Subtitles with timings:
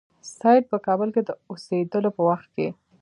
[0.35, 2.67] سید په کابل کې د اوسېدلو په وخت کې.